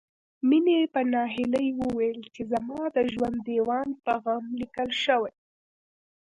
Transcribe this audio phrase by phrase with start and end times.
[0.47, 5.33] مينې په ناهيلۍ وويل چې زما د ژوند ديوان په غم ليکل شوی